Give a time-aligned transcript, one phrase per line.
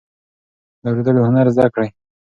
[0.81, 1.89] د اوریدلو هنر زده کړئ.